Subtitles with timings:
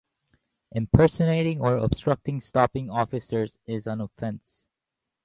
[0.71, 4.65] Impersonating or obstructing stopping officers is an offence.